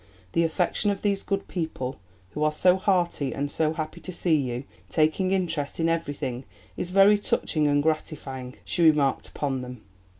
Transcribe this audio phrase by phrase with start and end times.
[0.31, 1.99] "The affection of these good people,
[2.31, 6.43] who are so hearty and so happy to see you, taking interest in everything,
[6.75, 9.83] is very touching and gratifying," she remarked upon them.